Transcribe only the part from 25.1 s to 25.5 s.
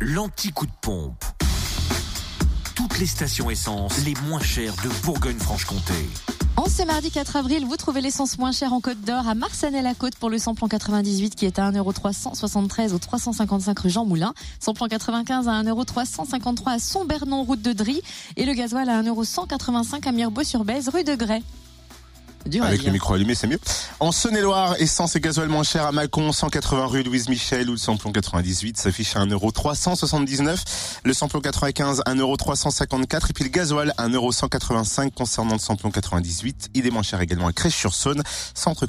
et gasoil